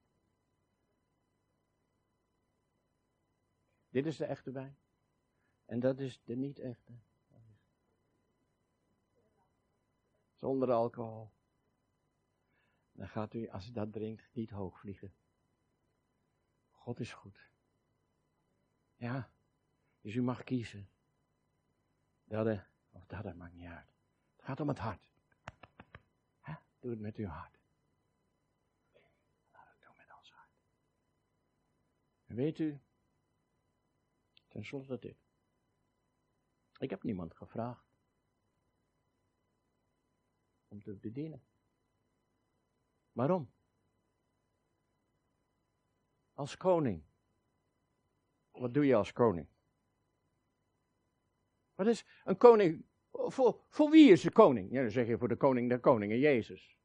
[3.89, 4.77] Dit is de echte wijn.
[5.65, 6.93] En dat is de niet echte.
[10.33, 11.31] Zonder alcohol.
[12.91, 15.15] Dan gaat u, als u dat drinkt, niet hoog vliegen.
[16.69, 17.51] God is goed.
[18.95, 19.31] Ja,
[20.01, 20.89] dus u mag kiezen.
[22.23, 23.95] Dat of dat, maakt niet uit.
[24.35, 25.16] Het gaat om het hart.
[26.87, 27.59] Doe het met uw hart.
[29.51, 30.51] Laat het doen met ons hart.
[32.25, 32.81] En weet u,
[34.47, 35.17] ten slotte dit.
[36.77, 37.85] Ik heb niemand gevraagd
[40.67, 41.45] om te bedienen.
[43.11, 43.53] Waarom?
[46.33, 47.03] Als koning.
[48.51, 49.47] Wat doe je als koning?
[51.75, 52.85] Wat is een koning?
[53.11, 54.71] Voor, voor wie is de koning?
[54.71, 56.76] Ja, dan zeg je voor de koning der koningen, Jezus.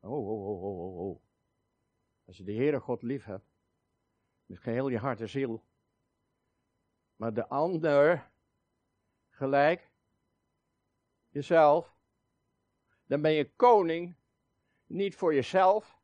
[0.00, 1.22] Oh, oh, oh, oh, oh.
[2.24, 3.46] Als je de Heere God lief hebt,
[4.46, 5.64] met geheel je hart en ziel,
[7.16, 8.30] maar de ander
[9.28, 9.90] gelijk
[11.28, 11.94] jezelf,
[13.06, 14.16] dan ben je koning
[14.86, 15.98] niet voor jezelf.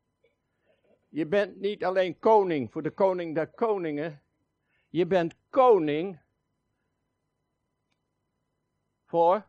[1.09, 4.22] Je bent niet alleen koning voor de koning der koningen.
[4.88, 6.20] Je bent koning
[9.05, 9.47] voor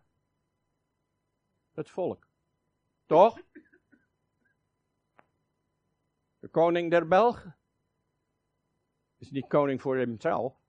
[1.72, 2.28] het volk.
[3.06, 3.42] Toch?
[6.40, 7.56] De koning der Belgen
[9.18, 10.62] is niet koning voor hemzelf.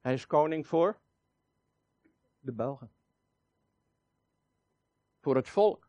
[0.00, 1.00] Hij is koning voor
[2.38, 2.92] de Belgen.
[5.20, 5.88] Voor het volk.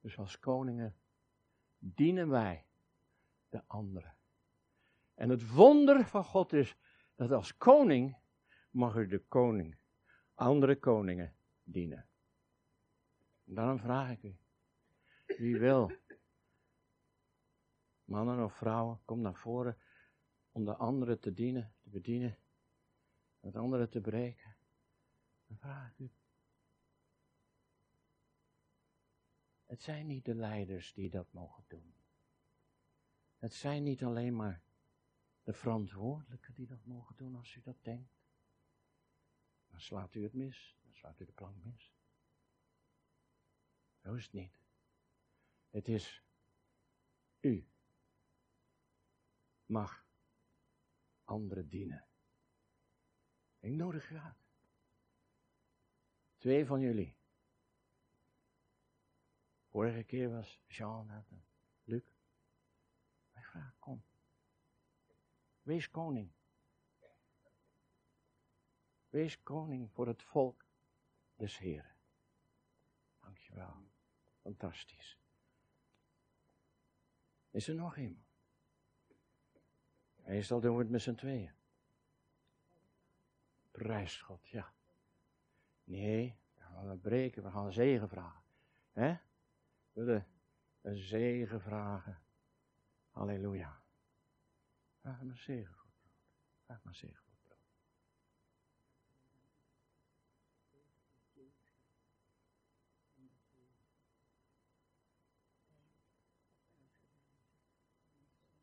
[0.00, 0.96] Dus als koningen
[1.78, 2.66] dienen wij
[3.48, 4.16] de anderen.
[5.14, 6.76] En het wonder van God is
[7.14, 8.16] dat als koning
[8.70, 9.78] mag u de koning,
[10.34, 12.08] andere koningen dienen.
[13.44, 14.38] En daarom vraag ik u,
[15.38, 15.92] wie wil,
[18.04, 19.78] mannen of vrouwen, kom naar voren
[20.52, 22.38] om de anderen te dienen, te bedienen
[23.40, 24.56] met anderen te breken.
[25.46, 26.10] Dan vraag u.
[29.66, 31.94] Het zijn niet de leiders die dat mogen doen.
[33.36, 34.62] Het zijn niet alleen maar
[35.42, 38.16] de verantwoordelijken die dat mogen doen als u dat denkt.
[39.66, 41.92] Dan slaat u het mis, dan slaat u de plank mis.
[44.02, 44.57] Zo is het niet.
[45.78, 46.22] Het is
[47.40, 47.68] u
[49.66, 50.06] mag
[51.24, 52.06] anderen dienen.
[53.58, 54.36] Ik nodig u.
[56.36, 57.16] Twee van jullie.
[59.66, 61.46] Vorige keer was Jean en
[61.84, 62.04] Luc.
[63.34, 64.04] Ik vraag, kom.
[65.62, 66.32] Wees koning.
[69.08, 70.64] Wees koning voor het volk
[71.36, 71.96] des Heren.
[73.20, 73.90] Dankjewel.
[74.42, 75.18] Fantastisch.
[77.58, 78.26] Is er nog iemand?
[80.16, 81.52] Meestal doen we het met z'n tweeën.
[83.70, 84.72] Prijs God, ja.
[85.84, 88.42] Nee, we gaan breken, we gaan zegen vragen.
[88.92, 89.10] Hè?
[89.92, 90.26] We willen
[90.82, 92.18] een zegen vragen.
[93.10, 93.82] Halleluja.
[95.00, 95.76] Vraag maar zegen
[96.64, 97.27] Vraag maar zegen